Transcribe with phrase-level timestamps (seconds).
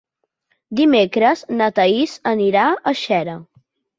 [0.79, 3.37] Dimecres na Thaís anirà a Xera.